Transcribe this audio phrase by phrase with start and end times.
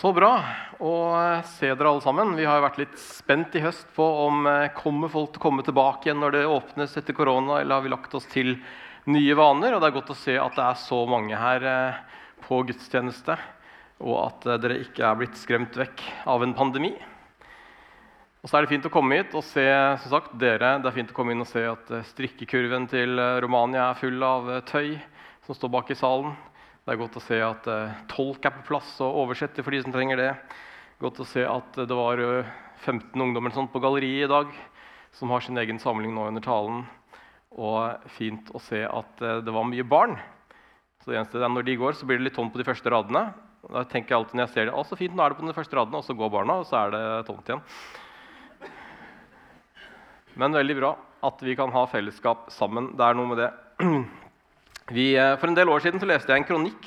[0.00, 0.30] Så bra
[0.80, 0.92] å
[1.44, 2.30] se dere alle sammen.
[2.32, 5.64] Vi har vært litt spent i høst på om eh, kommer folk til å komme
[5.66, 8.54] tilbake igjen når det åpnes etter korona, eller har vi lagt oss til
[9.12, 9.76] nye vaner?
[9.76, 12.00] Og det er godt å se at det er så mange her eh,
[12.46, 13.36] på gudstjeneste,
[14.00, 16.94] og at eh, dere ikke er blitt skremt vekk av en pandemi.
[18.40, 19.68] Og så er det fint å komme hit og se
[20.00, 23.90] som sagt, dere, det er fint å komme inn og se at strikkekurven til Romania
[23.90, 24.94] er full av tøy
[25.44, 26.32] som står bak i salen.
[26.90, 29.78] Det er godt å se at uh, tolk er på plass og oversetter for de
[29.78, 30.30] som trenger det.
[30.98, 32.48] Godt å se at uh, det var uh,
[32.82, 34.48] 15 ungdommer sånt, på galleriet i dag
[35.14, 36.80] som har sin egen samling nå under talen.
[37.54, 40.16] Og fint å se at det var mye barn.
[40.98, 42.90] Så det eneste er Når de går, så blir det litt tomt på de første
[42.90, 43.22] radene.
[43.70, 45.46] Da tenker jeg alltid når jeg ser det, å, så fint, nå er det på
[45.46, 47.62] de første radene, og så går barna, og så er det tomt igjen.
[50.42, 50.96] Men veldig bra
[51.30, 52.96] at vi kan ha fellesskap sammen.
[52.98, 53.52] Det er noe med det.
[54.90, 56.86] Vi, eh, for en del år siden leste jeg en kronikk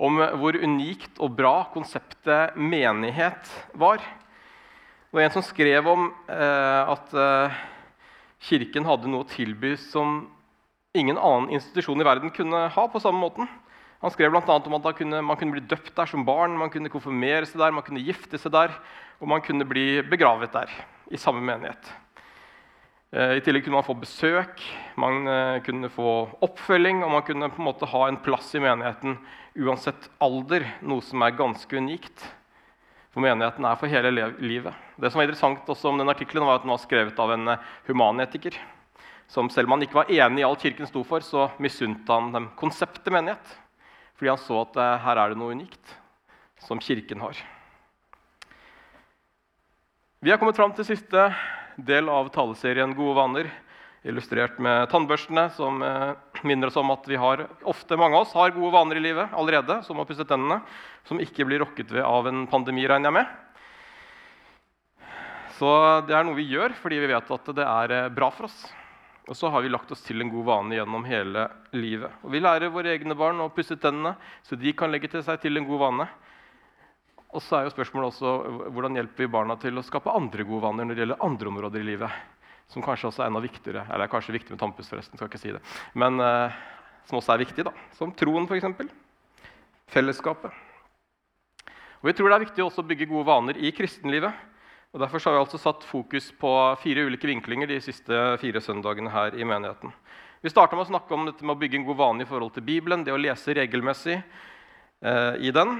[0.00, 3.98] om hvor unikt og bra konseptet menighet var.
[3.98, 7.56] Det var en som skrev om eh, at eh,
[8.46, 10.28] Kirken hadde noe å tilby som
[10.94, 12.84] ingen annen institusjon i verden kunne ha.
[12.86, 13.50] på samme måten.
[14.00, 14.46] Han skrev bl.a.
[14.46, 17.74] om at kunne, man kunne bli døpt der som barn, man kunne konfirmere seg der,
[17.74, 18.78] man kunne gifte seg der,
[19.18, 20.70] og man kunne bli begravet der
[21.10, 21.90] i samme menighet.
[23.10, 24.60] Eh, I tillegg kunne man få besøk,
[25.00, 26.10] man eh, kunne få
[26.46, 29.16] oppfølging, og man kunne på en måte ha en plass i menigheten
[29.58, 32.22] uansett alder, noe som er ganske unikt.
[33.10, 34.76] For menigheten er for hele livet.
[34.94, 37.56] Det som var interessant også om den artikkelen, var at den var skrevet av en
[37.56, 38.54] eh, humanetiker.
[39.30, 42.30] Som selv om han ikke var enig i alt Kirken sto for, så misunte han
[42.34, 43.56] dem konseptet menighet.
[44.18, 45.94] Fordi han så at her er det noe unikt
[46.62, 47.38] som Kirken har.
[50.20, 51.30] Vi har kommet fram til siste
[51.86, 53.50] del av taleserien Gode vaner,
[54.06, 56.12] illustrert med tannbørstene, som eh,
[56.48, 59.34] minner oss om at vi har, ofte mange av oss har gode vaner i livet
[59.36, 60.62] allerede, som å pusse tennene,
[61.08, 63.38] som ikke blir rokket ved av en pandemi, regner jeg med.
[65.60, 65.70] Så
[66.08, 68.62] det er noe vi gjør fordi vi vet at det er eh, bra for oss.
[69.28, 71.44] Og så har vi lagt oss til en god vane gjennom hele
[71.76, 72.16] livet.
[72.24, 75.38] Og vi lærer våre egne barn å pusse tennene, så de kan legge til seg
[75.42, 76.06] til en god vane.
[77.30, 78.30] Og så er jo spørsmålet også
[78.74, 81.82] hvordan hjelper vi barna til å skape andre gode vaner når det gjelder andre områder
[81.82, 82.16] i livet.
[82.70, 83.84] Som kanskje også er enda viktigere.
[83.90, 85.18] Eller kanskje viktig med tannpuss, forresten.
[85.18, 85.62] skal ikke si det.
[85.98, 86.58] Men eh,
[87.06, 87.74] som også er viktig, da.
[87.98, 88.90] Som troen, f.eks.
[89.90, 90.54] Fellesskapet.
[92.00, 94.46] Og Vi tror det er viktig også å bygge gode vaner i kristenlivet.
[94.90, 96.50] Og Derfor har vi altså satt fokus på
[96.82, 99.92] fire ulike vinklinger de siste fire søndagene her i menigheten.
[100.42, 102.54] Vi starta med å snakke om dette med å bygge en god vane i forhold
[102.56, 105.76] til Bibelen, det å lese regelmessig eh, i den.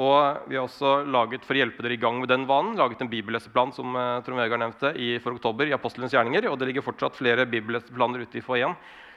[0.00, 3.02] Og vi har også laget for å hjelpe dere i gang med den vanen, laget
[3.04, 6.46] en bibelleseplan som uh, Trond Vegard nevnte, i, for oktober i Apostelens gjerninger.
[6.48, 8.76] Og det ligger fortsatt flere bibelleseplaner ute i foajeen.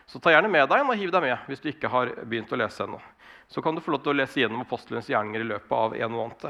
[0.09, 2.51] Så ta gjerne med deg en og hiv deg med hvis du ikke har begynt
[2.51, 2.99] å lese ennå.
[3.47, 6.15] Så kan du få lov til å lese gjennom Apostelens gjerninger i løpet av en
[6.17, 6.47] måned.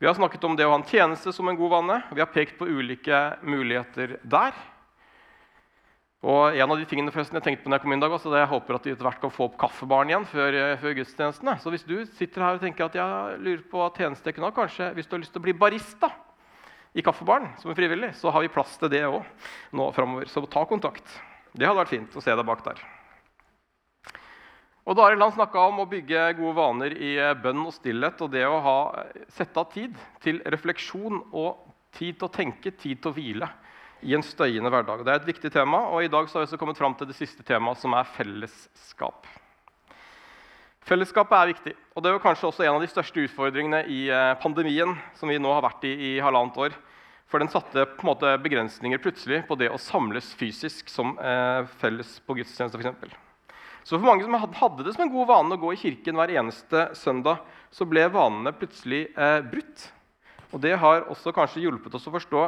[0.00, 2.00] Vi har snakket om det å ha en tjeneste som en god vane.
[2.16, 4.56] Vi har pekt på ulike muligheter der.
[6.24, 8.12] Og en av de tingene forresten jeg tenkte på når jeg kom inn i dag,
[8.16, 10.76] også, det jeg håper at de etter hvert kan få opp kaffebaren igjen før, eh,
[10.80, 11.56] før gudstjenestene.
[11.60, 14.56] Så hvis du sitter her og tenker at jeg lurer på tjeneste jeg kunne ha,
[14.56, 16.08] kanskje hvis du har lyst til å bli barista
[16.96, 19.20] i kaffebaren som er frivillig, så har vi plass til det òg
[19.76, 20.30] nå framover.
[20.32, 21.04] Så ta kontakt.
[21.52, 22.80] Det hadde vært fint å se deg bak der.
[24.88, 28.24] Og har Land snakka om å bygge gode vaner i eh, bønn og stillhet.
[28.24, 29.92] Og det å ha, eh, sette av tid
[30.24, 33.50] til refleksjon og tid til å tenke, tid til å hvile
[34.04, 35.02] i en støyende hverdag.
[35.04, 37.16] Det er et viktig tema, og i dag har vi også kommet fram til det
[37.16, 39.26] siste temaet, som er fellesskap.
[40.84, 44.34] Fellesskapet er viktig, og det er kanskje også en av de største utfordringene i eh,
[44.42, 46.76] pandemien som vi nå har vært i i halvannet år.
[47.32, 51.64] For den satte på en måte begrensninger plutselig på det å samles fysisk som eh,
[51.80, 52.82] felles på gudstjeneste.
[52.82, 53.14] Eksempel.
[53.82, 56.34] så for mange som hadde det som en god vane å gå i kirken hver
[56.36, 57.40] eneste søndag,
[57.72, 59.88] så ble vanene plutselig eh, brutt.
[60.52, 62.44] Og Det har også kanskje hjulpet oss å forstå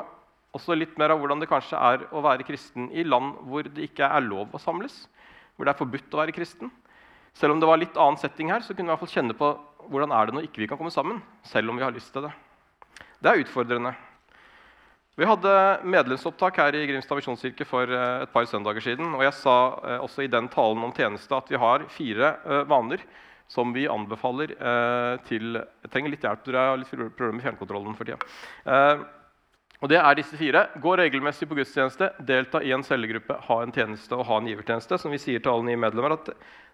[0.57, 3.91] også litt mer av hvordan det kanskje er å være kristen i land hvor det
[3.91, 5.05] ikke er lov å samles.
[5.57, 6.73] Hvor det er forbudt å være kristen.
[7.37, 9.37] Selv om det var litt annen setting her, så kunne vi i hvert fall kjenne
[9.37, 9.53] på
[9.93, 11.23] hvordan er det når ikke vi kan komme sammen.
[11.45, 12.33] selv om vi har lyst til Det
[13.21, 13.95] Det er utfordrende.
[15.17, 15.51] Vi hadde
[15.89, 19.15] medlemsopptak her i Grimstad misjonskirke for eh, et par søndager siden.
[19.17, 22.67] og Jeg sa eh, også i den talen om tjeneste at vi har fire eh,
[22.69, 23.01] vaner
[23.49, 24.51] som vi anbefaler
[25.29, 26.41] til Jeg trenger litt hjelp.
[26.49, 28.19] Dere har litt problemer med fjernkontrollen for tida.
[29.87, 30.65] Og det er disse fire.
[30.83, 34.97] Gå regelmessig på gudstjeneste, delta i en cellegruppe, ha en tjeneste og ha en givertjeneste.
[34.99, 36.33] Som vi sier til alle nye medlemmer, at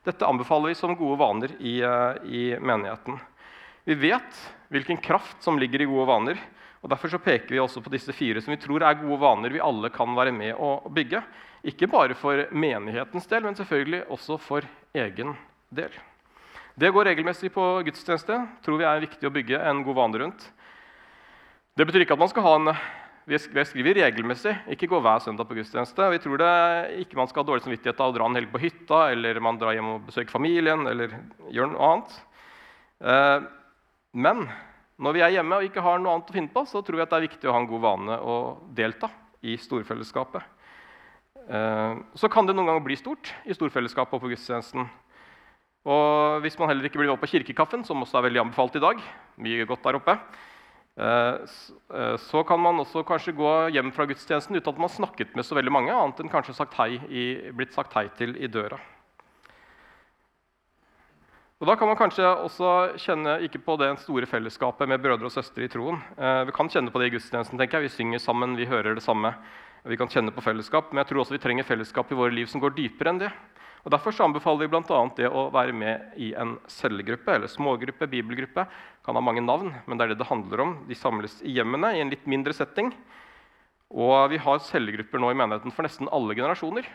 [0.09, 3.19] dette anbefaler vi som gode vaner i, eh, i menigheten.
[3.85, 4.38] Vi vet
[4.73, 6.41] hvilken kraft som ligger i gode vaner.
[6.81, 9.53] og Derfor så peker vi også på disse fire som vi tror er gode vaner
[9.53, 11.20] vi alle kan være med å bygge.
[11.69, 14.62] Ikke bare for menighetens del, men selvfølgelig også for
[14.94, 15.37] egen
[15.69, 15.93] del.
[16.75, 20.19] Det å gå regelmessig på gudstjeneste tror vi er viktig å bygge en god vane
[20.19, 20.50] rundt.
[21.76, 22.75] Det betyr ikke at man skal ha en
[23.28, 26.08] vi skriver regelmessig, ikke gå hver søndag på gudstjeneste.
[26.10, 26.54] Vi tror det
[27.04, 29.60] ikke man skal ha dårlig samvittighet av å dra en helg på hytta eller man
[29.60, 30.86] drar hjem og besøker familien.
[30.90, 31.14] eller
[31.54, 32.16] gjør noe annet.
[32.98, 33.46] Eh,
[34.12, 34.42] men
[34.98, 37.14] når vi er hjemme og ikke har noe annet å finne på, så tror at
[37.14, 38.36] det er viktig å ha en god vane å
[38.74, 39.10] delta
[39.42, 40.42] i storfellesskapet.
[41.46, 44.90] Eh, så kan det noen ganger bli stort i storfellesskapet og på gudstjenesten.
[45.82, 48.82] Og hvis man heller ikke blir med på kirkekaffen, som også er veldig anbefalt i
[48.82, 48.98] dag,
[49.42, 50.18] mye godt der oppe,
[50.92, 55.46] så kan man også kanskje gå hjem fra gudstjenesten uten at man har snakket med
[55.48, 56.76] så veldig mange, annet enn kanskje sagt
[57.08, 57.24] i,
[57.56, 58.76] blitt sagt hei til i døra.
[61.62, 65.30] Og Da kan man kanskje også kjenne ikke på det store fellesskapet med brødre og
[65.30, 66.00] søstre i troen.
[66.18, 67.56] Eh, vi kan kjenne på det i gudstjenesten.
[67.56, 67.86] tenker jeg.
[67.86, 69.30] Vi synger sammen, vi hører det samme.
[69.86, 72.46] Vi kan kjenne på fellesskap, Men jeg tror også vi trenger fellesskap i våre liv
[72.46, 73.30] som går dypere enn det.
[73.82, 74.99] Og Derfor så anbefaler vi bl.a.
[75.17, 78.67] det å være med i en cellegruppe eller smågruppe, bibelgruppe.
[79.05, 80.75] kan ha mange navn, men det er det det handler om.
[80.87, 82.93] De samles i hjemmene i en litt mindre setting.
[83.90, 86.87] Og vi har cellegrupper nå i menigheten for nesten alle generasjoner.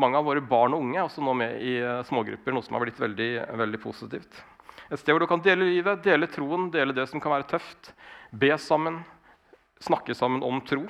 [0.00, 2.78] Mange av våre barn og unge er også nå med i eh, smågrupper, noe som
[2.78, 4.40] har blitt veldig, veldig positivt.
[4.88, 7.92] Et sted hvor du kan dele livet, dele troen, dele det som kan være tøft.
[8.32, 9.02] Be sammen,
[9.84, 10.86] snakke sammen om tro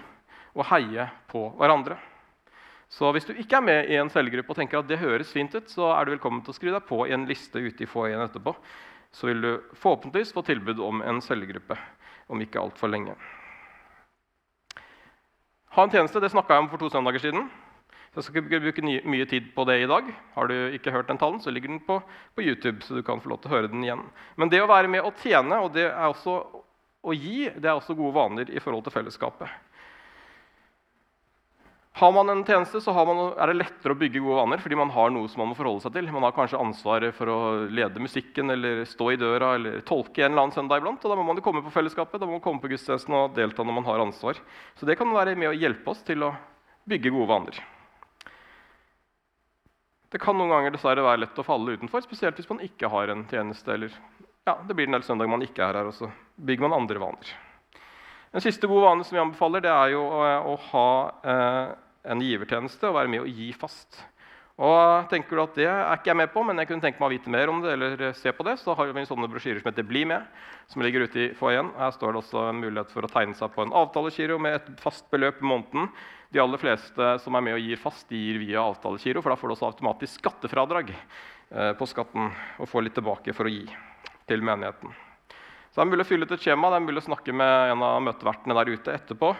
[0.54, 1.98] og heie på hverandre.
[2.90, 5.54] Så hvis du ikke er med i en cellegruppe og tenker at det høres fint
[5.54, 7.88] ut, så er du velkommen til å skrive deg på i en liste ute i
[7.88, 8.56] foajeen etterpå.
[9.14, 11.78] Så vil du forhåpentligvis få tilbud om en cellegruppe
[12.30, 13.14] om ikke altfor lenge.
[15.70, 17.46] Ha en tjeneste det snakka jeg om for to søndager siden.
[18.10, 20.08] Jeg skal ikke bruke mye tid på det i dag.
[20.34, 22.00] Har du ikke hørt den talen, så ligger den på,
[22.34, 22.82] på, YouTube.
[22.82, 24.02] så du kan få lov til å høre den igjen.
[24.34, 26.40] Men det å være med og tjene og det er også
[27.06, 29.46] å gi, det er også gode vaner i forhold til fellesskapet.
[31.92, 34.92] Har man en tjeneste, så man, er det lettere å bygge gode vaner fordi man
[34.94, 36.06] har noe som man må forholde seg til.
[36.14, 40.30] Man har kanskje ansvaret for å lede musikken eller stå i døra eller tolke en
[40.30, 41.02] eller annen søndag iblant.
[41.02, 43.34] og Da må man jo komme på fellesskapet, da må man komme på gudstjenesten og
[43.36, 44.38] delta når man har ansvar.
[44.78, 46.32] Så det kan være med å hjelpe oss til å
[46.88, 47.60] bygge gode vaner.
[50.10, 53.12] Det kan noen ganger dessverre være lett å falle utenfor, spesielt hvis man ikke har
[53.12, 53.74] en tjeneste.
[53.74, 53.94] eller
[54.46, 57.02] ja, det blir en del søndag man ikke er her, og så bygger man andre
[57.02, 57.38] vaner.
[58.30, 60.22] Den siste gode vane som vi anbefaler, det er jo å,
[60.52, 60.88] å ha
[61.32, 61.72] eh,
[62.12, 63.98] en givertjeneste og være med å gi fast.
[64.60, 67.08] Og tenker du at Det er ikke jeg med på, men jeg kunne tenke meg
[67.08, 67.72] å vite mer om det.
[67.72, 70.26] eller se på det, Så har vi sånne brosjyrer som heter Bli med,
[70.68, 71.72] som ligger ute i foajeen.
[71.78, 74.80] Her står det også en mulighet for å tegne seg på en avtalegiro med et
[74.80, 75.88] fast beløp i måneden.
[76.30, 79.40] De aller fleste som er med og gir fast, de gir via avtalegiro, for da
[79.40, 82.30] får du også automatisk skattefradrag eh, på skatten
[82.60, 83.64] og får litt tilbake for å gi
[84.28, 85.09] til menigheten.
[85.70, 87.72] Så det er mulig å fylle ut et skjema, det er mulig å snakke med
[87.72, 89.34] en av møtevertene der ute etterpå.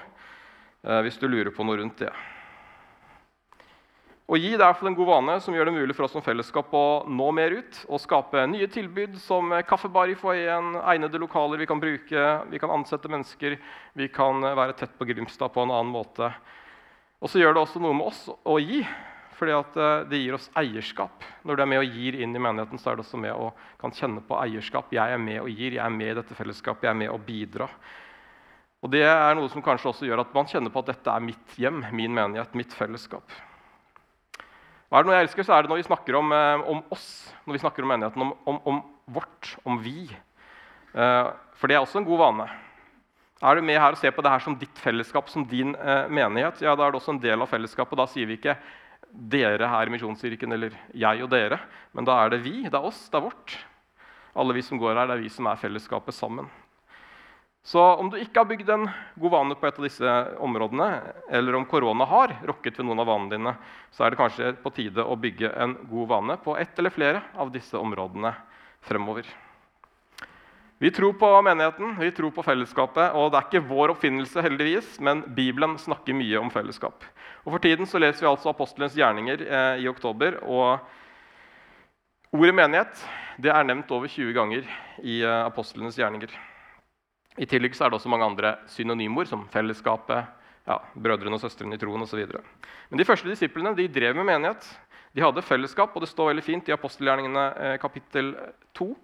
[0.86, 2.12] Eh, hvis du lurer på noe rundt det.
[4.30, 6.70] Å gi det er en god vane som gjør det mulig for oss som fellesskap
[6.70, 11.66] å nå mer ut og skape nye tilbud som kaffebar i foajeen, egnede lokaler vi
[11.66, 13.58] kan bruke, vi kan ansette mennesker,
[13.98, 16.30] vi kan være tett på Grimstad på en annen måte.
[17.18, 18.84] Og så gjør det også noe med oss å gi
[19.40, 21.24] fordi eh, det gir oss eierskap.
[21.48, 23.56] Når du er med og gir inn i menigheten, så er du også med og
[23.80, 24.92] kan kjenne på eierskap.
[24.94, 27.24] Jeg er med og gir, jeg er med i dette fellesskapet, jeg er med og
[27.24, 27.72] bidrar.
[28.80, 31.24] Og Det er noe som kanskje også gjør at man kjenner på at dette er
[31.24, 33.36] mitt hjem, min menighet, mitt fellesskap.
[34.90, 36.80] Og er det noe jeg elsker, så er det når vi snakker om, eh, om
[36.90, 37.06] oss,
[37.46, 38.80] når vi snakker om menigheten, om, om, om
[39.20, 40.08] vårt, om vi.
[40.10, 41.28] Eh,
[41.60, 42.48] for det er også en god vane.
[43.40, 45.70] Er du med her og ser på det her som ditt fellesskap, som din
[46.12, 47.96] menighet, ja, da er det også en del av fellesskapet.
[47.96, 48.58] Da sier vi ikke
[49.12, 51.60] dere her i Misjonskirken eller jeg og dere.
[51.96, 52.62] Men da er det vi.
[52.66, 53.08] Det er oss.
[53.10, 53.58] Det er vårt.
[54.38, 56.48] Alle vi som går her, det er vi som er fellesskapet sammen.
[57.66, 58.86] Så om du ikke har bygd en
[59.20, 60.86] god vane på et av disse områdene,
[61.28, 63.52] eller om korona har rokket ved noen av vanene dine,
[63.92, 67.20] så er det kanskje på tide å bygge en god vane på ett eller flere
[67.36, 68.32] av disse områdene
[68.86, 69.28] fremover.
[70.80, 73.12] Vi tror på menigheten, vi tror på fellesskapet.
[73.12, 77.04] Og det er ikke vår oppfinnelse, heldigvis, men Bibelen snakker mye om fellesskap.
[77.44, 80.38] Og For tiden så leser vi altså apostelens gjerninger eh, i oktober.
[80.40, 80.80] og
[82.32, 83.02] Ordet menighet
[83.44, 84.64] det er nevnt over 20 ganger
[85.04, 86.32] i eh, apostlenes gjerninger.
[87.36, 90.32] I tillegg så er det også mange andre synonymord, som fellesskapet,
[90.64, 92.24] ja, brødrene og søstrene i troen osv.
[92.88, 94.64] Men de første disiplene de drev med menighet.
[95.12, 98.32] De hadde fellesskap, og det står veldig fint i apostelgjerningene eh, kapittel
[98.80, 98.94] 2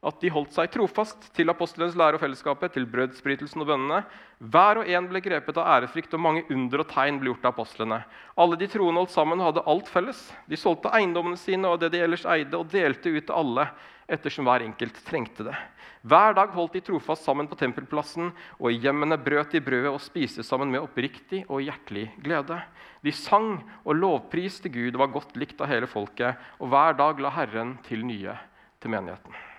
[0.00, 3.98] at de holdt seg trofast til apostlenes lære og fellesskapet, til brødsbrytelsen og bønnene.
[4.40, 7.52] Hver og en ble grepet av ærefrykt, og mange under og tegn ble gjort av
[7.52, 7.98] apostlene.
[8.40, 10.22] Alle de troende holdt sammen og hadde alt felles.
[10.48, 13.66] De solgte eiendommene sine og det de ellers eide, og delte ut til alle
[14.10, 15.58] ettersom hver enkelt trengte det.
[16.00, 20.00] Hver dag holdt de trofast sammen på tempelplassen, og i hjemmene brøt de brødet og
[20.00, 22.56] spiste sammen med oppriktig og hjertelig glede.
[23.04, 23.52] De sang
[23.84, 27.76] og lovpriste Gud og var godt likt av hele folket, og hver dag la Herren
[27.84, 28.40] til nye
[28.80, 29.49] til menigheten.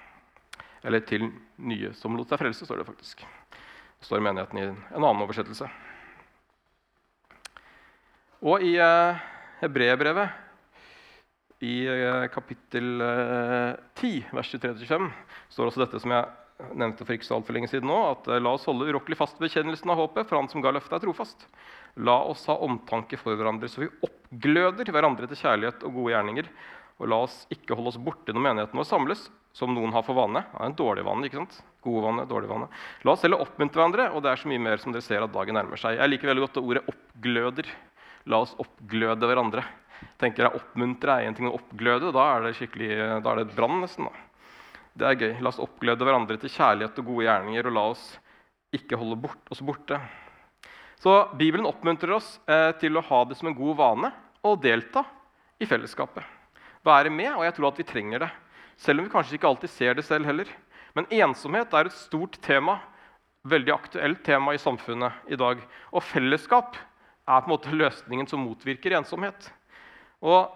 [0.83, 1.27] Eller til
[1.61, 3.25] nye som lot seg frelse, står det faktisk.
[4.01, 5.67] Det står menigheten i en annen oversettelse.
[8.41, 9.25] Og i eh,
[9.61, 10.31] Hebreerbrevet,
[11.61, 15.11] i eh, kapittel eh, 10, vers 23-25,
[15.53, 18.41] står også dette som jeg nevnte for ikke så altfor lenge siden nå, at eh,
[18.41, 21.45] la oss holde urokkelig fast bekjennelsen av håpet, for han som ga løftet, er trofast.
[22.01, 26.49] La oss ha omtanke for hverandre, så vi oppgløder hverandre til kjærlighet og gode gjerninger.
[27.01, 30.17] Og la oss ikke holde oss borte når menigheten vår samles, som noen har for
[30.17, 30.43] vane.
[30.53, 31.59] Ja, en dårlig vane, ikke sant?
[31.83, 32.69] Gode vane, dårlig vane.
[33.03, 35.33] La oss heller oppmuntre hverandre, og det er så mye mer som dere ser at
[35.33, 35.97] dagen nærmer seg.
[35.99, 37.71] Jeg liker veldig godt det ordet 'oppgløder'.
[38.31, 39.63] La oss oppgløde hverandre.
[40.17, 43.55] tenker jeg Oppmuntre er én ting, å oppgløde da er det skikkelig, da er det
[43.55, 43.81] brann.
[43.81, 44.11] nesten da.
[44.97, 45.41] Det er gøy.
[45.41, 48.19] La oss oppgløde hverandre til kjærlighet og gode gjerninger, og la oss
[48.73, 49.99] ikke holde bort, oss borte.
[51.01, 55.03] Så Bibelen oppmuntrer oss eh, til å ha det som en god vane å delta
[55.61, 56.23] i fellesskapet.
[56.85, 58.29] Være med, og jeg tror at vi trenger det.
[58.79, 60.49] Selv om vi kanskje ikke alltid ser det selv heller.
[60.97, 62.79] Men ensomhet er et stort tema,
[63.47, 65.61] veldig aktuelt tema i samfunnet i dag.
[65.91, 69.49] Og fellesskap er på en måte løsningen som motvirker ensomhet.
[70.21, 70.51] Og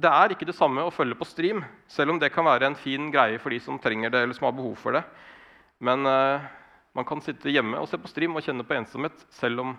[0.00, 1.60] det er ikke det samme å følge på stream,
[1.90, 4.48] selv om det kan være en fin greie for de som trenger det eller som
[4.48, 5.02] har behov for det.
[5.84, 6.46] Men uh,
[6.96, 9.76] man kan sitte hjemme og se på stream og kjenne på ensomhet selv om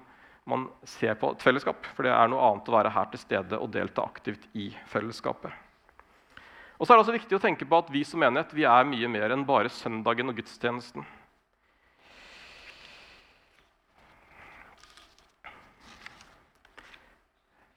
[0.49, 1.87] man ser på et fellesskap.
[1.95, 5.53] For det er noe annet å være her til stede og delta aktivt i fellesskapet.
[6.81, 8.87] Og så er det også viktig å tenke på at Vi som menighet vi er
[8.89, 11.05] mye mer enn bare søndagen og gudstjenesten.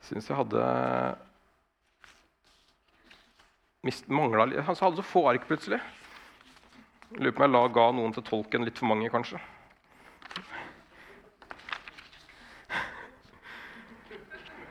[0.01, 0.65] Jeg Syns jeg hadde
[3.85, 5.83] mist, mangla Han hadde så få ark plutselig.
[7.13, 9.37] Lurer på om jeg la, ga noen til tolken litt for mange, kanskje.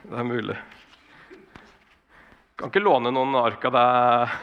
[0.10, 0.58] Det er mulig.
[2.64, 4.36] Kan ikke låne noen ark av deg,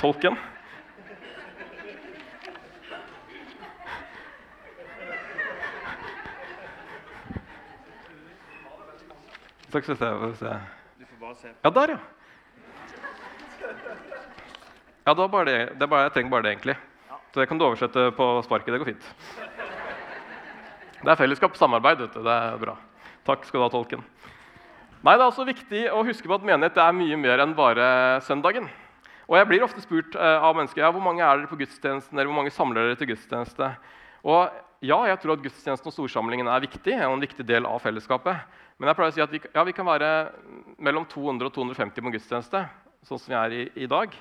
[0.00, 0.38] tolken.
[9.68, 10.08] Takk skal du se.
[10.08, 11.52] Får bare se.
[11.52, 12.00] Ja, der, ja.
[15.04, 15.58] Ja, det bare det.
[15.76, 16.78] det bare, jeg trenger bare det, egentlig.
[17.34, 18.72] Så det kan du oversette på sparket.
[18.72, 19.12] Det går fint.
[21.04, 22.06] Det er fellesskap, samarbeid.
[22.06, 22.24] vet du.
[22.24, 22.78] Det er bra.
[23.28, 24.08] Takk skal du ha, tolken.
[24.98, 28.18] Nei, Det er også viktig å huske på at menighet er mye mer enn bare
[28.26, 28.64] søndagen.
[29.28, 32.16] Og Jeg blir ofte spurt eh, av mennesker ja, hvor mange er dere på gudstjenesten,
[32.16, 33.68] eller hvor mange samler dere til gudstjeneste.
[34.26, 34.50] Og
[34.82, 38.42] ja, jeg tror at gudstjenesten og storsamlingen er viktig, er en viktig del av fellesskapet.
[38.78, 40.10] Men jeg pleier å si at vi, ja, vi kan være
[40.82, 42.64] mellom 200 og 250 på gudstjeneste,
[43.06, 44.18] sånn som vi er i, i dag.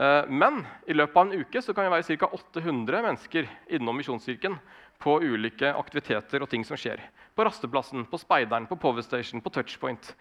[0.00, 2.32] Eh, men i løpet av en uke så kan vi være ca.
[2.40, 4.56] 800 mennesker innom Misjonskirken
[5.00, 7.00] på ulike aktiviteter og ting som skjer.
[7.34, 10.12] På rasteplassen, på Speideren, på Powerstation, på Touchpoint,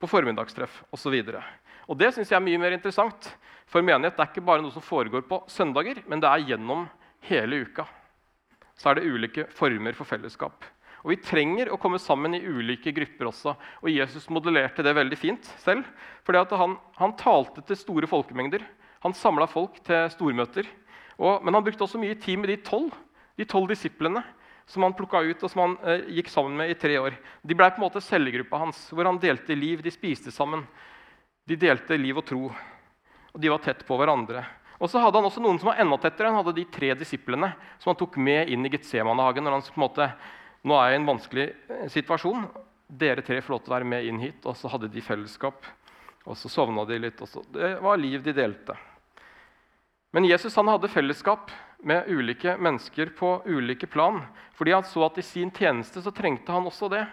[0.00, 1.16] på formiddagstreff osv.
[1.22, 3.30] Det synes jeg er mye mer interessant.
[3.70, 6.86] For menighet det er ikke bare noe som foregår på søndager, men det er gjennom
[7.28, 7.86] hele uka.
[8.74, 10.66] Så er det ulike former for fellesskap.
[11.04, 13.52] Og Vi trenger å komme sammen i ulike grupper også.
[13.84, 15.84] Og Jesus modellerte det veldig fint selv.
[16.24, 18.64] fordi han, han talte til store folkemengder.
[19.04, 20.64] Han samla folk til stormøter.
[21.18, 22.90] Og, men han brukte også mye tid med de tolv
[23.38, 24.22] de tolv disiplene
[24.66, 27.16] som han plukka ut og som han eh, gikk sammen med i tre år.
[27.42, 29.82] De ble på en måte cellegruppa hans, hvor han delte liv.
[29.84, 30.64] De spiste sammen.
[31.44, 32.48] De delte liv og tro.
[33.34, 34.44] Og de var tett på hverandre.
[34.80, 36.30] Og så hadde han også noen som var enda tettere.
[36.30, 39.44] Han hadde de tre disiplene som han tok med inn i Getsemanehagen.
[39.44, 40.10] når han på en måte,
[40.64, 42.46] Nå er jeg i en vanskelig eh, situasjon.
[42.88, 44.40] Dere tre får lov til å være med inn hit.
[44.48, 45.66] Og så hadde de fellesskap.
[46.24, 47.20] Og så sovna de litt.
[47.20, 48.78] Og så, det var liv de delte.
[50.14, 51.52] Men Jesus han hadde fellesskap
[51.84, 54.22] med ulike mennesker på ulike plan.
[54.56, 57.04] Fordi han så at i sin tjeneste så trengte han også det.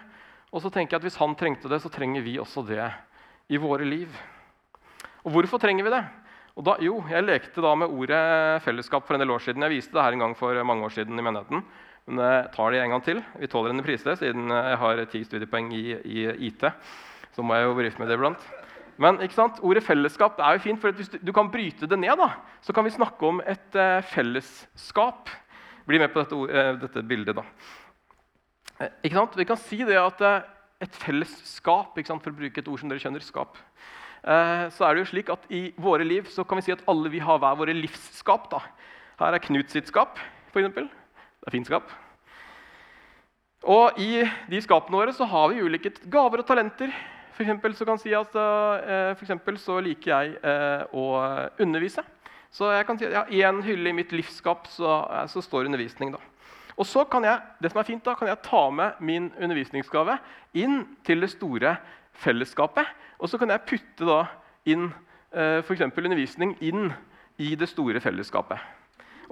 [0.52, 2.88] Og så tenker jeg at hvis han trengte det, så trenger vi også det
[3.52, 4.12] i våre liv.
[5.22, 6.02] Og hvorfor trenger vi det?
[6.52, 9.62] Og da, jo, Jeg lekte da med ordet fellesskap for en del år siden.
[9.64, 11.64] Jeg viste det her en gang for mange år siden i menigheten.
[12.06, 13.22] Men jeg tar det en gang til.
[13.38, 16.66] Vi tåler en reprise siden jeg har ti studiepoeng i, i IT.
[17.32, 18.50] Så må jeg jo brife med det iblant.
[19.00, 19.20] Men
[19.62, 22.28] ordet fellesskap er jo fint, for hvis du, du, kan bryte det ned, da,
[22.60, 25.30] så kan vi snakke om et uh, fellesskap.
[25.88, 27.36] Bli med på dette, uh, dette bildet.
[27.38, 27.46] da.
[28.80, 30.22] Uh, vi kan si det at
[30.82, 33.58] et fellesskap, for å bruke et ord som dere skjønner, skap,
[34.22, 37.10] så er det jo slik at i våre liv så kan vi si at alle
[37.10, 38.44] vi har hver våre livsskap.
[38.52, 38.60] da.
[39.18, 40.20] Her er Knut sitt skap,
[40.52, 40.74] f.eks.
[40.74, 41.90] Det er fint skap.
[43.62, 46.90] Og i de skapene våre så har vi ulike gaver og talenter.
[47.32, 51.04] For eksempel, så kan si at uh, for så liker jeg uh, å
[51.62, 52.04] undervise.
[52.52, 55.40] Så jeg kan si at ja, I en hylle i mitt livsskap så, uh, så,
[55.40, 56.12] står undervisning.
[56.12, 56.20] da.
[56.76, 60.18] Og så kan jeg det som er fint da, kan jeg ta med min undervisningsgave
[60.54, 61.76] inn til det store
[62.12, 62.86] fellesskapet.
[63.18, 64.20] Og så kan jeg putte da
[64.68, 64.90] inn
[65.32, 65.80] f.eks.
[65.80, 66.90] undervisning inn
[67.40, 68.60] i det store fellesskapet.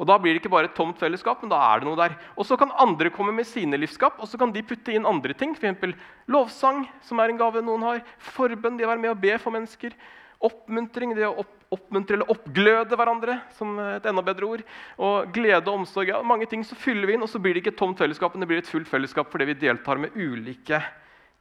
[0.01, 2.17] Og Da blir det ikke bare et tomt fellesskap, men da er det noe der.
[2.33, 5.35] Og Så kan andre komme med sine livsskap, og så kan de putte inn andre
[5.37, 5.53] ting.
[5.55, 5.93] F.eks.
[6.27, 8.01] lovsang, som er en gave noen har.
[8.33, 9.93] Forbønn, det å være med og be for mennesker.
[10.41, 14.65] Oppmuntring, det å opp, oppmuntre eller oppgløde hverandre, som et enda bedre ord.
[14.97, 16.09] Og glede og omsorg.
[16.09, 18.33] Ja, mange ting så fyller vi inn, og så blir det ikke et tomt fellesskap,
[18.33, 20.81] men det blir et fullt fellesskap fordi vi deltar med ulike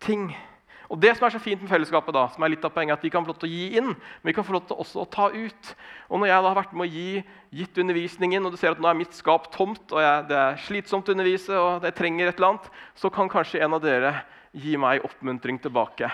[0.03, 0.33] ting.
[0.89, 3.03] Og det som er så fint med fellesskapet, da, som er litt av poenget, at
[3.05, 5.03] vi kan få lov til å gi inn, men vi kan få lov til også
[5.03, 5.71] å ta ut.
[6.09, 7.21] Og når jeg da har vært med å gi,
[7.59, 10.57] gitt undervisningen, og du ser at nå er mitt skap tomt, og jeg, det er
[10.65, 14.15] slitsomt å undervise, og jeg trenger et eller annet, så kan kanskje en av dere
[14.57, 16.09] gi meg oppmuntring tilbake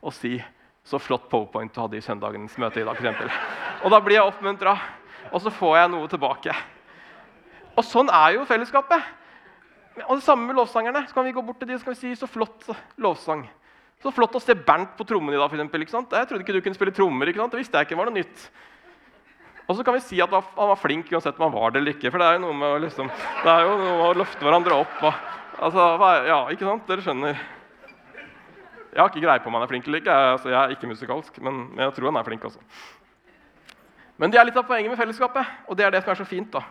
[0.00, 0.38] og si
[0.86, 2.96] så flott powerpoint du hadde i søndagens møte i dag.
[2.96, 3.30] For eksempel.
[3.82, 4.76] og da blir jeg oppmuntra,
[5.32, 6.56] og så får jeg noe tilbake.
[7.76, 9.12] Og sånn er jo fellesskapet.
[10.06, 11.04] Og det samme med lovsangerne.
[11.08, 12.68] Så kan vi gå bort til de og si så flott
[13.02, 13.44] lovsang.
[14.02, 15.88] Så flott å se Bernt på trommene i dag.
[15.88, 16.12] Sant?
[16.12, 17.28] Jeg trodde ikke du kunne spille trommer.
[17.28, 17.54] ikke sant?
[17.54, 18.48] Det visste jeg ikke var noe nytt.
[19.66, 21.96] Og så kan vi si at han var flink uansett om han var det eller
[21.96, 22.12] ikke.
[22.12, 23.08] For det er jo noe med å, liksom,
[23.42, 25.00] det er jo noe med å løfte hverandre opp.
[25.00, 25.24] Og,
[25.66, 25.86] altså,
[26.28, 26.84] ja, ikke sant?
[26.86, 27.40] Dere skjønner.
[28.92, 30.20] Jeg har ikke greie på om han er flink eller ikke.
[30.36, 32.62] Altså, jeg er ikke musikalsk, men jeg tror han er flink også.
[34.16, 36.28] Men det er litt av poenget med fellesskapet, og det er det som er så
[36.28, 36.48] fint.
[36.54, 36.62] da.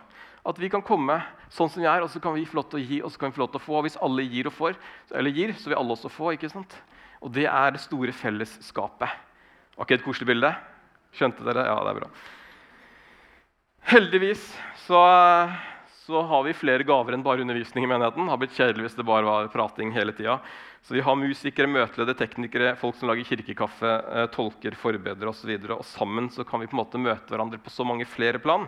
[0.46, 1.20] At vi kan komme
[1.54, 3.22] sånn som vi er, og så kan vi få lov til å gi og så
[3.22, 3.78] kan vi få lov til å få.
[3.78, 4.80] Og hvis alle gir, og får,
[5.12, 6.32] eller gir, så vil alle også få.
[6.34, 6.80] ikke sant?
[7.24, 9.22] Og det er det store fellesskapet.
[9.76, 10.52] Var ikke et koselig bilde?
[11.16, 11.68] Skjønte dere?
[11.68, 12.10] Ja, det er bra.
[13.86, 14.44] Heldigvis
[14.86, 15.00] så,
[16.06, 18.26] så, har vi flere gaver enn bare undervisning i menigheten.
[18.26, 20.40] Det har blitt kjedelig hvis det bare var prating hele tida.
[20.86, 25.54] Så vi har musikere, møteledere, teknikere, folk som lager kirkekaffe, eh, tolker, forbedrere osv.
[25.56, 28.42] Og, og sammen så kan vi på en måte møte hverandre på så mange flere
[28.42, 28.68] plan.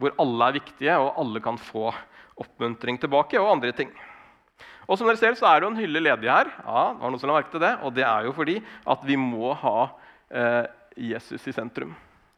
[0.00, 1.90] Hvor alle er viktige, og alle kan få
[2.38, 3.92] oppmuntring tilbake og andre ting.
[4.88, 6.50] Og som dere ser, så er det jo en hylle ledig her.
[6.64, 7.74] Ja, det var noen som la merke det.
[7.84, 9.78] Og det er jo fordi at vi må ha
[10.32, 10.64] eh,
[11.10, 11.94] Jesus i sentrum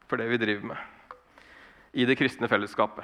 [0.09, 0.89] for det vi driver med
[1.91, 3.03] i det kristne fellesskapet.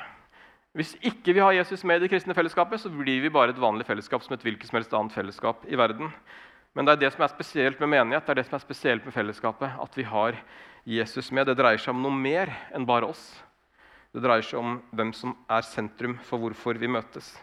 [0.77, 3.59] Hvis ikke vi har Jesus med i det kristne fellesskapet, så blir vi bare et
[3.59, 6.11] vanlig fellesskap som et hvilket som helst annet fellesskap i verden.
[6.77, 9.05] Men det er det som er spesielt med menighet, det er det som er spesielt
[9.07, 10.37] med fellesskapet, at vi har
[10.85, 11.49] Jesus med.
[11.49, 13.23] Det dreier seg om noe mer enn bare oss.
[14.13, 17.33] Det dreier seg om hvem som er sentrum for hvorfor vi møtes.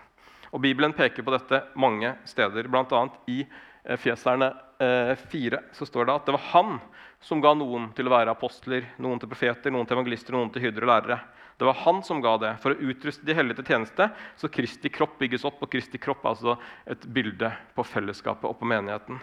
[0.54, 2.68] Og Bibelen peker på dette mange steder.
[2.70, 3.00] Bl.a.
[3.26, 6.76] i eh, Fjeserne 4 eh, så står det at det var han
[7.24, 10.66] som ga noen til å være apostler, noen til profeter, noen til evangelister, noen til
[10.66, 11.18] hyrder og lærere.
[11.58, 14.08] Det var han som ga det, for å utruste de hellige til tjeneste,
[14.40, 15.60] så Kristi kropp bygges opp.
[15.62, 16.56] Og Kristi kropp er altså
[16.90, 19.20] et bilde på fellesskapet og på menigheten.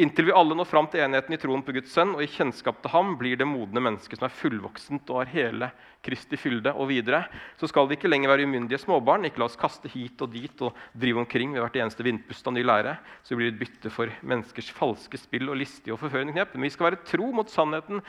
[0.00, 2.80] Inntil vi alle når fram til enheten i troen på Guds sønn og i kjennskap
[2.82, 5.70] til ham, blir det modne mennesket som er fullvoksent og har hele
[6.04, 7.22] Kristi fylde og videre,
[7.56, 9.24] så skal vi ikke lenger være umyndige småbarn.
[9.28, 12.56] Ikke la oss kaste hit og dit og drive omkring ved hvert eneste vindpust av
[12.56, 12.96] ny lære.
[13.24, 16.56] Så vi blir et bytte for menneskers falske spill og listige og forførende knep.
[16.56, 18.02] Men vi skal være tro mot sannheten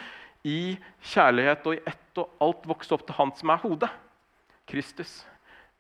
[0.45, 0.75] i
[1.13, 3.89] kjærlighet og i ett og alt vokse opp til Han som er hodet,
[4.69, 5.23] Kristus.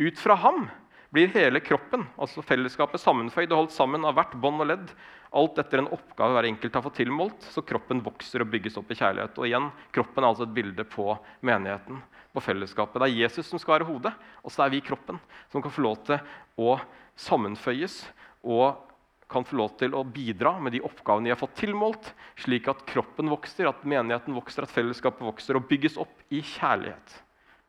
[0.01, 0.65] Ut fra ham
[1.13, 4.89] blir hele kroppen, altså fellesskapet, sammenføyd og holdt sammen av hvert bånd og ledd.
[5.35, 8.91] Alt etter en oppgave hver enkelt har fått tilmålt, så kroppen vokser og bygges opp
[8.91, 9.39] i kjærlighet.
[9.39, 11.07] Og igjen, Kroppen er altså et bilde på
[11.45, 12.01] menigheten,
[12.35, 12.99] på fellesskapet.
[12.99, 14.11] Det er Jesus som skal være hodet,
[14.43, 15.21] og så er vi kroppen,
[15.53, 16.19] som kan få lov til
[16.59, 16.75] å
[17.19, 18.01] sammenføyes
[18.43, 18.81] og
[19.31, 22.11] kan få lov til å bidra med de oppgavene de har fått tilmålt,
[22.43, 27.17] slik at kroppen vokser, at menigheten vokser, at fellesskapet vokser og bygges opp i kjærlighet.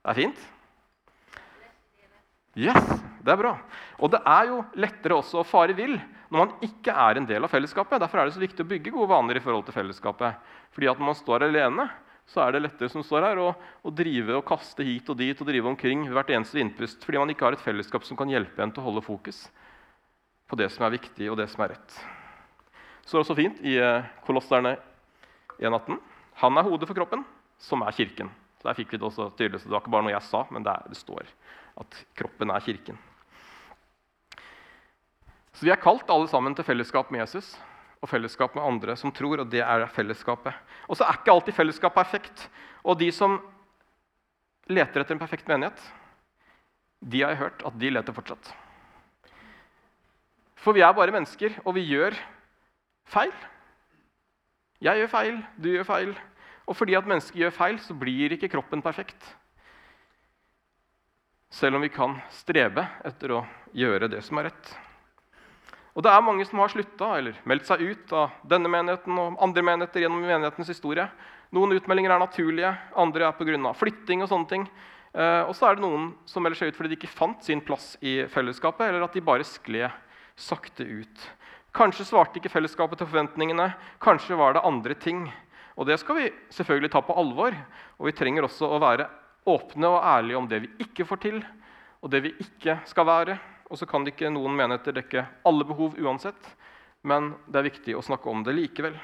[0.05, 0.45] Det er fint?
[2.57, 2.93] Yes,
[3.25, 3.57] det er bra.
[4.01, 7.45] Og det er jo lettere også å fare vill når man ikke er en del
[7.47, 8.01] av fellesskapet.
[8.03, 10.41] Derfor er det så viktig å bygge gode vaner i forhold til fellesskapet.
[10.75, 11.87] Fordi at når man står alene,
[12.27, 13.53] så er det lettere som står her, å,
[13.87, 17.31] å drive og kaste hit og dit og drive omkring hvert eneste vindpust, fordi man
[17.31, 19.47] ikke har et fellesskap som kan hjelpe en til å holde fokus
[20.47, 21.99] på det som er viktig, og det som er rett.
[23.07, 24.77] Så det er også fint i eh, Kolosserne
[25.59, 25.99] 1.18.
[26.43, 27.25] Han er hodet for kroppen,
[27.63, 28.31] som er kirken.
[28.61, 30.43] Så der fikk vi Det også tydelig, så det var ikke bare noe jeg sa,
[30.51, 31.29] men det, er, det står
[31.77, 32.99] at kroppen er kirken.
[35.57, 37.55] Så vi er kalt alle sammen til fellesskap med Jesus
[38.05, 40.53] og fellesskap med andre som tror, og det er fellesskapet.
[40.87, 42.49] Og så er ikke alltid fellesskap perfekt.
[42.85, 43.39] Og de som
[44.69, 45.81] leter etter en perfekt menighet,
[47.01, 48.53] de har jeg hørt at de leter fortsatt.
[50.61, 52.17] For vi er bare mennesker, og vi gjør
[53.13, 53.35] feil.
[54.83, 56.15] Jeg gjør feil, du gjør feil.
[56.67, 59.21] Og fordi at mennesker gjør feil, så blir ikke kroppen perfekt.
[61.53, 63.45] Selv om vi kan strebe etter å
[63.77, 64.73] gjøre det som er rett.
[65.97, 69.39] Og det er mange som har slutta eller meldt seg ut av denne menigheten og
[69.41, 71.07] andre menigheter gjennom menighetens historie.
[71.57, 73.73] Noen utmeldinger er naturlige, andre er pga.
[73.73, 74.67] flytting og sånne ting.
[75.15, 77.63] Eh, og så er det noen som melder seg ut fordi de ikke fant sin
[77.65, 79.89] plass i fellesskapet, eller at de bare skled
[80.37, 81.27] sakte ut.
[81.77, 85.27] Kanskje svarte ikke fellesskapet til forventningene, kanskje var det andre ting.
[85.77, 87.57] Og det skal vi selvfølgelig ta på alvor.
[87.99, 89.09] Og vi trenger også å være
[89.47, 91.43] åpne og ærlige om det vi ikke får til,
[92.03, 93.37] og det vi ikke skal være.
[93.71, 96.49] Og så kan ikke noen menigheter dekke alle behov uansett,
[97.07, 98.97] men det er viktig å snakke om det likevel.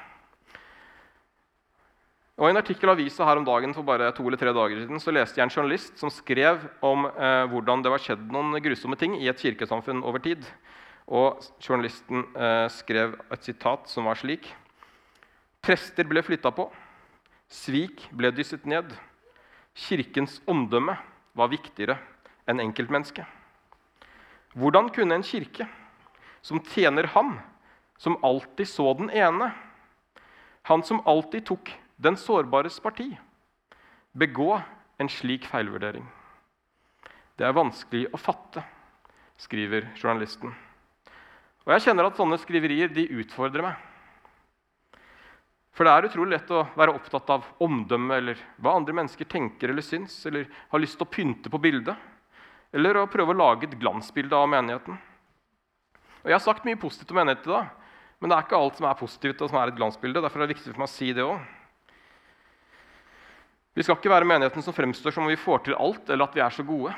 [2.40, 4.80] Og I en artikkel av avisa her om dagen for bare to eller tre dager
[4.80, 8.56] siden så leste jeg en journalist som skrev om eh, hvordan det var skjedd noen
[8.64, 10.46] grusomme ting i et kirkesamfunn over tid.
[11.10, 14.46] Og Journalisten eh, skrev et sitat som var slik.:
[15.62, 16.68] Prester ble flytta på.
[17.52, 18.92] Svik ble dysset ned.
[19.74, 20.96] Kirkens omdømme
[21.34, 21.98] var viktigere
[22.48, 23.26] enn enkeltmennesket.
[24.52, 25.66] Hvordan kunne en kirke
[26.44, 27.38] som tjener ham,
[27.96, 29.52] som alltid så den ene,
[30.68, 33.08] han som alltid tok den sårbares parti,
[34.12, 34.60] begå
[35.00, 36.04] en slik feilvurdering?
[37.38, 38.64] Det er vanskelig å fatte,
[39.40, 40.52] skriver journalisten.
[41.62, 43.88] Og jeg kjenner at sånne skriverier de utfordrer meg.
[45.72, 49.72] For det er utrolig lett å være opptatt av omdømme eller hva andre mennesker tenker
[49.72, 51.96] eller syns, eller har lyst til å pynte på bildet,
[52.76, 54.98] eller å prøve å lage et glansbilde av menigheten.
[56.22, 57.64] Og Jeg har sagt mye positivt om menigheten, da,
[58.20, 60.20] men det er ikke alt som er positivt og som er et glansbilde.
[60.22, 61.40] Derfor er det viktig for meg å si det òg.
[63.72, 66.36] Vi skal ikke være menigheten som fremstår som om vi får til alt, eller at
[66.36, 66.92] vi er så gode.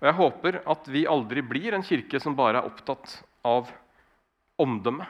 [0.00, 3.68] Og Jeg håper at vi aldri blir en kirke som bare er opptatt av
[4.60, 5.04] omdømme.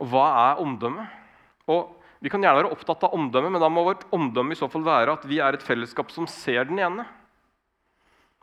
[0.00, 1.06] Og hva er omdømme?
[1.70, 4.66] Og Vi kan gjerne være opptatt av omdømme, men da må vårt omdømme i så
[4.68, 7.06] fall være at vi er et fellesskap som ser den ene.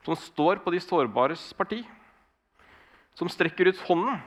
[0.01, 1.83] Som står på de sårbares parti.
[3.13, 4.17] Som strekker ut hånden,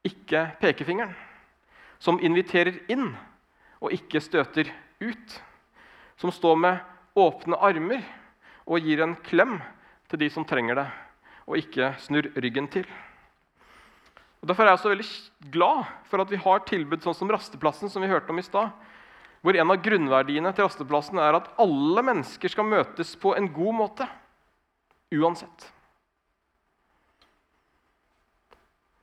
[0.00, 1.12] ikke pekefingeren.
[2.00, 3.10] Som inviterer inn
[3.84, 4.72] og ikke støter
[5.04, 5.36] ut.
[6.16, 8.00] Som står med åpne armer
[8.66, 9.58] og gir en klem
[10.10, 10.88] til de som trenger det,
[11.46, 12.86] og ikke snur ryggen til.
[14.40, 15.08] Og Derfor er jeg så veldig
[15.52, 18.72] glad for at vi har tilbud sånn som Rasteplassen, som vi hørte om i stad,
[19.40, 23.76] hvor en av grunnverdiene til Rasteplassen er at alle mennesker skal møtes på en god
[23.76, 24.08] måte.
[25.16, 25.68] Uansett.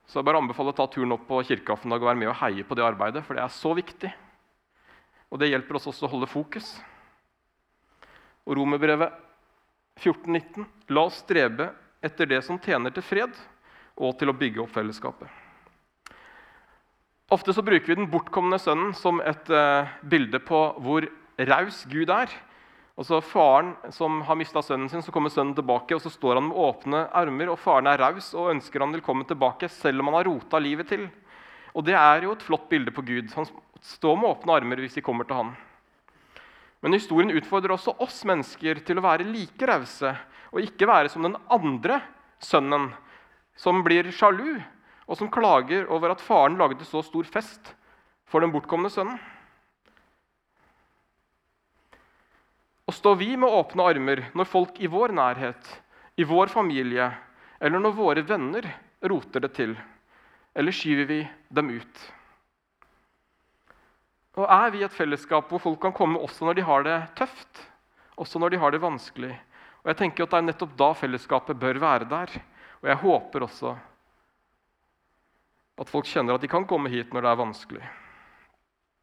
[0.08, 2.64] Så jeg bare anbefaler å ta turen opp på kirkeaffen og være med og heie
[2.64, 4.10] på det arbeidet, for det er så viktig.
[5.28, 6.70] Og det hjelper oss også å holde fokus.
[8.48, 9.27] Og Romerbrevet
[10.00, 10.66] 14-19.
[10.94, 11.70] La oss strebe
[12.04, 13.34] etter det som tjener til fred,
[13.98, 15.28] og til å bygge opp fellesskapet.
[17.34, 21.04] Ofte så bruker vi den bortkomne sønnen som et uh, bilde på hvor
[21.50, 22.30] raus Gud er.
[22.98, 26.40] Og så Faren som har mista sønnen sin, så kommer sønnen tilbake, og så står
[26.40, 27.52] han med åpne armer.
[27.52, 30.88] og Faren er raus og ønsker han velkommen tilbake, selv om han har rota livet
[30.90, 31.04] til.
[31.76, 33.30] Og Det er jo et flott bilde på Gud.
[33.36, 33.46] Han
[33.84, 35.52] står med åpne armer hvis de kommer til han.
[36.82, 40.12] Men historien utfordrer også oss mennesker til å være like rause
[40.52, 42.00] og ikke være som den andre
[42.42, 42.92] sønnen,
[43.58, 44.60] som blir sjalu,
[45.08, 47.72] og som klager over at faren lagde så stor fest
[48.28, 49.18] for den bortkomne sønnen.
[52.88, 55.60] Og står vi med åpne armer når folk i vår nærhet,
[56.16, 57.10] i vår familie,
[57.60, 58.68] eller når våre venner
[59.04, 59.74] roter det til,
[60.56, 61.18] eller skyver vi
[61.52, 62.04] dem ut?
[64.36, 67.62] Og er vi et fellesskap hvor folk kan komme også når de har det tøft?
[68.18, 69.32] Også når de har det vanskelig?
[69.82, 72.34] Og jeg tenker at Det er nettopp da fellesskapet bør være der.
[72.82, 73.76] Og jeg håper også
[75.78, 77.84] at folk kjenner at de kan komme hit når det er vanskelig.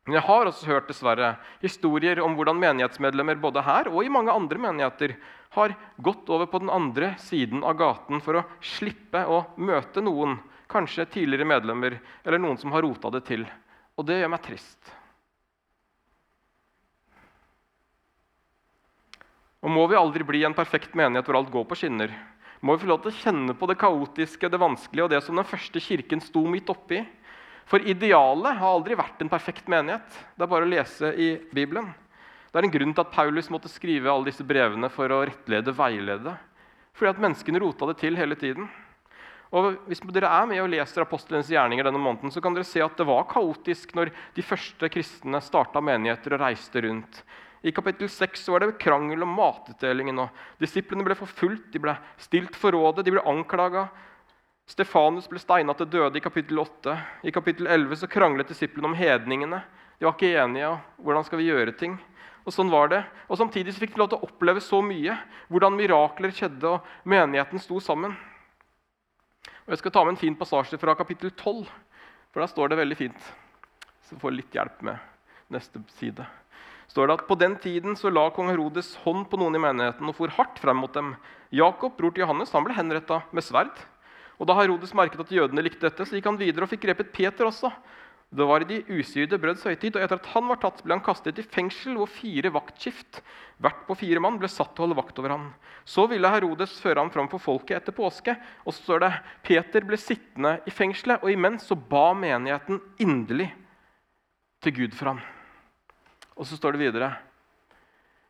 [0.05, 1.31] Men jeg har også hørt dessverre
[1.63, 5.15] historier om hvordan menighetsmedlemmer både her og i mange andre menigheter
[5.55, 10.37] har gått over på den andre siden av gaten for å slippe å møte noen,
[10.69, 13.47] kanskje tidligere medlemmer eller noen som har rota det til.
[13.97, 14.93] Og det gjør meg trist.
[19.65, 22.11] Og må vi aldri bli en perfekt menighet hvor alt går på skinner,
[22.61, 25.37] må vi få lov til å kjenne på det kaotiske, det vanskelige og det som
[25.37, 27.01] den første kirken sto midt oppi.
[27.69, 30.05] For idealet har aldri vært en perfekt menighet.
[30.37, 31.91] Det er bare å lese i Bibelen.
[32.49, 35.73] Det er en grunn til at Paulus måtte skrive alle disse brevene for å rettlede
[35.75, 36.35] veilede.
[36.95, 38.69] Fordi at menneskene rota det til hele tiden.
[39.55, 42.81] Og Hvis dere er med og leser apostlenes gjerninger denne måneden, så kan dere se
[42.81, 47.21] at det var kaotisk når de første kristne starta menigheter og reiste rundt.
[47.65, 50.19] I kapittel 6 var det krangel om matutdelingen.
[50.21, 53.87] og Disiplene ble forfulgt, de ble stilt for rådet, de ble anklaga.
[54.69, 56.93] Stefanus ble steina til døde i kapittel 8.
[57.25, 59.63] I kapittel 11 så kranglet disiplene om hedningene.
[59.97, 61.97] De var ikke enige om hvordan skal vi gjøre ting.
[62.45, 63.01] Og sånn var det.
[63.25, 65.17] Og Samtidig så fikk de lov til å oppleve så mye.
[65.49, 68.13] Hvordan mirakler skjedde, og menigheten sto sammen.
[69.65, 71.65] Og Jeg skal ta med en fin passasje fra kapittel 12,
[72.29, 73.29] for der står det veldig fint.
[74.05, 75.01] Så får litt hjelp med
[75.49, 76.29] neste side
[76.95, 80.07] står det at på den tiden så la kong Herodes hånd på noen i menigheten
[80.07, 81.11] og for hardt frem mot dem.
[81.51, 83.75] Jakob, bror til Johannes, han ble henretta med sverd.
[84.39, 87.11] Og Da Herodes merket at jødene likte dette, så gikk han videre og fikk grepet
[87.11, 87.71] Peter også.
[88.35, 91.03] Det var i de usyrede brøds høytid, og etter at han var tatt, ble han
[91.03, 93.21] kastet i fengsel, hvor fire vaktskift,
[93.63, 95.45] hvert på fire mann, ble satt til å holde vakt over ham.
[95.87, 98.35] Så ville Herodes føre ham fram for folket etter påske.
[98.63, 99.13] Og så står det
[99.45, 103.51] Peter ble sittende i fengselet, og imens så ba menigheten inderlig
[104.63, 105.23] til Gud for ham.
[106.35, 107.13] Og så står det videre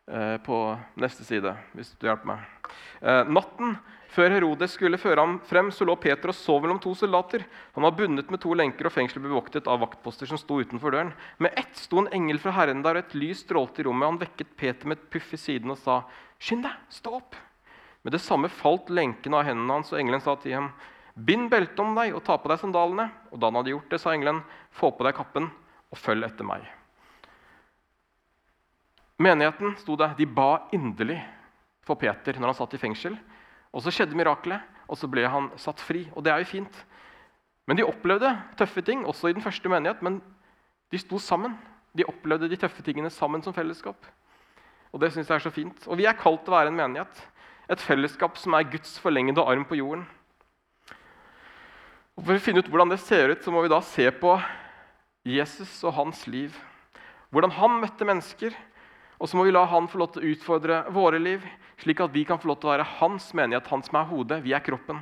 [0.07, 0.61] eh, på
[1.01, 2.71] neste side, hvis du hjelper meg.
[3.01, 3.77] Eh, natten
[4.15, 7.43] før Herodes skulle føre ham frem, så lå Peter og sov mellom to soldater.
[7.75, 10.95] Han var bundet med to lenker, og fengselet ble bevoktet av vaktposter som sto utenfor
[10.95, 11.11] døren.
[11.43, 14.07] Med ett sto en engel fra Herren der, og et lys strålte i rommet.
[14.13, 16.03] Han vekket Peter med et puff i siden og sa,
[16.39, 17.35] 'Skynd deg, stå opp.'
[18.05, 20.71] Med det samme falt lenken av hendene hans, og engelen sa til ham,
[21.17, 23.99] 'Bind beltet om deg og ta på deg sandalene.' Og da han hadde gjort det,
[23.99, 25.51] sa engelen, 'Få på deg kappen
[25.91, 26.84] og følg etter meg.'
[29.21, 31.21] Menigheten sto det, de ba inderlig
[31.85, 33.15] for Peter når han satt i fengsel.
[33.75, 36.05] Og Så skjedde mirakelet, og så ble han satt fri.
[36.15, 36.81] Og det er jo fint.
[37.67, 40.03] Men de opplevde tøffe ting, også i den første menighet.
[40.05, 40.21] Men
[40.91, 41.57] de sto sammen.
[41.95, 43.97] De opplevde de tøffe tingene sammen som fellesskap.
[44.93, 45.87] Og det synes jeg er så fint.
[45.87, 47.23] Og vi er kalt til å være en menighet.
[47.71, 50.05] Et fellesskap som er Guds forlengede arm på jorden.
[52.15, 54.37] Og For å finne ut hvordan det ser ut, så må vi da se på
[55.25, 56.55] Jesus og hans liv.
[57.33, 58.55] Hvordan han møtte mennesker,
[59.19, 61.43] og så må vi la han få lov til å utfordre våre liv,
[61.79, 64.41] slik at vi kan få lov til å være hans menighet, han som er hodet.
[64.43, 64.99] Vi er kroppen.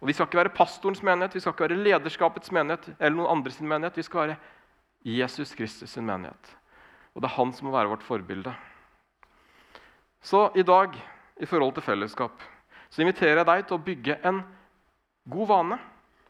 [0.00, 3.38] Og Vi skal ikke være pastorens menighet, vi skal ikke være lederskapets menighet eller noen
[3.38, 3.96] andres menighet.
[3.96, 4.36] Vi skal være
[5.04, 6.50] Jesus Kristus sin menighet.
[7.14, 8.52] Og det er han som må være vårt forbilde.
[10.20, 10.92] Så i dag,
[11.40, 12.42] i forhold til fellesskap,
[12.90, 14.42] så inviterer jeg deg til å bygge en
[15.30, 15.78] god vane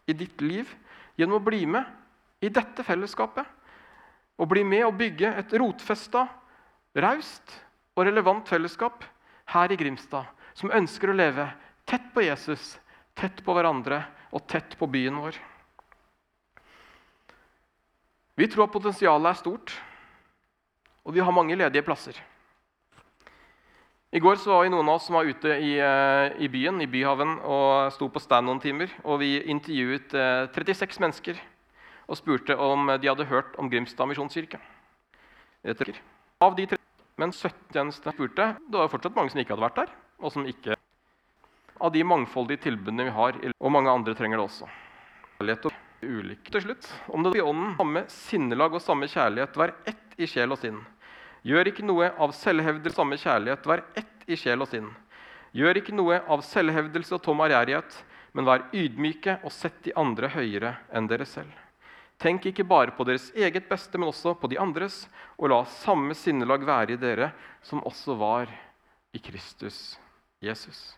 [0.06, 0.70] i ditt liv
[1.18, 3.46] gjennom å bli med i dette fellesskapet.
[4.38, 6.26] Og bli med og bygge et rotfesta
[6.94, 7.54] raust
[7.94, 9.04] og relevant fellesskap
[9.54, 11.48] her i Grimstad som ønsker å leve
[11.88, 12.76] tett på Jesus,
[13.18, 14.04] tett på hverandre
[14.34, 15.38] og tett på byen vår.
[18.34, 19.74] Vi tror at potensialet er stort,
[21.06, 22.16] og vi har mange ledige plasser.
[24.14, 26.86] I går var vi noen av oss som var ute i, eh, i byen, i
[26.86, 28.90] Byhaven, og sto på stand noen timer.
[29.02, 30.14] Og vi intervjuet
[30.54, 31.40] 36 eh, mennesker
[32.06, 34.60] og spurte om de hadde hørt om Grimstad misjonskirke.
[36.40, 36.66] Av de
[37.20, 39.94] men 70 tjenestene spurte, det var fortsatt mange som ikke hadde vært der.
[40.18, 40.76] og som ikke...
[41.84, 44.68] Av de mangfoldige tilbudene vi har, og mange andre trenger det også.
[45.36, 46.86] Kjærlighet og ulik til slutt.
[47.10, 50.78] Om det i ånden samme sinnelag og samme kjærlighet, vær ett i sjel og sinn.
[51.44, 54.88] Gjør ikke noe av selvhevdelse og samme kjærlighet, vær ett i sjel og sinn.
[55.54, 57.98] Gjør ikke noe av selvhevdelse og tom ærgjerrighet,
[58.34, 61.52] men vær ydmyke og sett de andre høyere enn dere selv.
[62.24, 65.02] Tenk ikke bare på deres eget beste, men også på de andres,
[65.36, 68.52] og la samme sinnelag være i dere som også var
[69.12, 69.98] i Kristus
[70.40, 70.94] Jesus.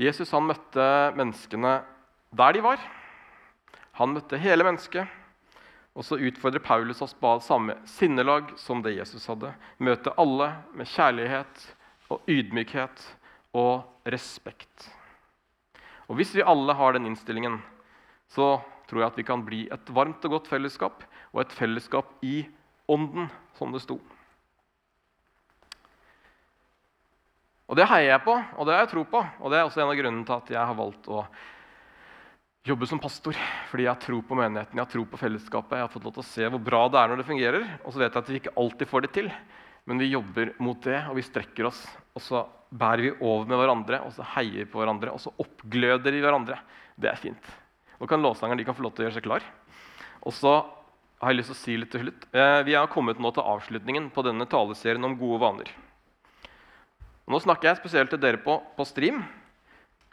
[0.00, 0.86] Jesus han møtte
[1.20, 1.74] menneskene
[2.32, 2.80] der de var.
[4.00, 5.04] Han møtte hele mennesket.
[5.92, 9.52] Og så utfordrer Paulus oss på samme sinnelag som det Jesus hadde.
[9.76, 11.68] Møte alle med kjærlighet
[12.08, 13.04] og ydmykhet
[13.52, 14.88] og respekt.
[16.08, 17.60] Og Hvis vi alle har den innstillingen,
[18.28, 22.10] så tror jeg at vi kan bli et varmt og godt fellesskap, og et fellesskap
[22.22, 22.42] i
[22.90, 24.00] ånden, som det sto.
[27.72, 29.20] Og Det heier jeg på, og det har jeg tro på.
[29.40, 31.22] Og det er også en av grunnene til at jeg har valgt å
[32.68, 33.38] jobbe som pastor.
[33.70, 35.78] Fordi jeg har tro på menigheten, jeg har tro på fellesskapet.
[35.78, 37.64] Jeg har fått lov til å se hvor bra det er når det fungerer.
[37.80, 39.30] Og så vet jeg at vi ikke alltid får det til.
[39.88, 41.80] Men vi jobber mot det, og vi strekker oss.
[42.14, 45.32] Og så bærer vi over med hverandre, og så heier vi på hverandre, og så
[45.42, 46.60] oppgløder vi hverandre.
[46.96, 47.50] Det er fint.
[47.98, 49.44] Nå kan lovsangeren få lov til å gjøre seg klar.
[50.22, 50.54] Og så
[51.22, 52.26] har jeg lyst til å si litt til slutt.
[52.34, 55.70] Eh, vi er kommet nå til avslutningen på denne taleserien om gode vaner.
[57.30, 59.22] Nå snakker jeg spesielt til dere på, på stream.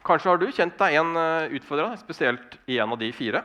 [0.05, 3.41] Kanskje har du kjent deg en uh, utfordra, spesielt i en av de fire.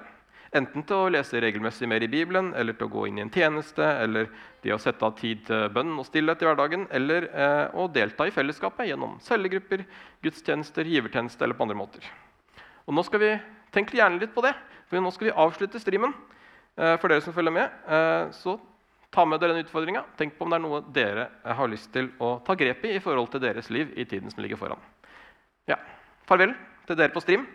[0.55, 3.31] Enten til å lese regelmessig mer i Bibelen, eller til å gå inn i en
[3.35, 4.29] tjeneste, eller
[4.63, 8.29] det å sette av tid til bønn og stillhet i hverdagen, eller eh, å delta
[8.29, 9.83] i fellesskapet gjennom cellegrupper,
[10.23, 12.07] gudstjenester, givertjeneste eller på andre måter.
[12.87, 13.33] Og nå skal vi
[13.75, 14.53] tenke gjerne litt på det,
[14.87, 16.15] for nå skal vi avslutte streamen.
[16.79, 18.55] Eh, for dere som følger med, eh, så
[19.11, 20.05] ta med dere den utfordringa.
[20.19, 23.03] Tenk på om det er noe dere har lyst til å ta grep i i
[23.03, 24.87] forhold til deres liv i tiden som ligger foran.
[25.67, 25.83] Ja,
[26.31, 26.55] Farvel
[26.87, 27.47] til dere på stream.